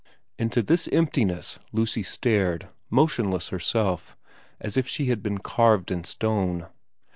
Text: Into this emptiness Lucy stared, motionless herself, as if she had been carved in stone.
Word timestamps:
Into 0.39 0.63
this 0.63 0.87
emptiness 0.87 1.59
Lucy 1.71 2.01
stared, 2.01 2.69
motionless 2.89 3.49
herself, 3.49 4.17
as 4.59 4.75
if 4.75 4.87
she 4.87 5.09
had 5.09 5.21
been 5.21 5.37
carved 5.37 5.91
in 5.91 6.03
stone. 6.05 6.65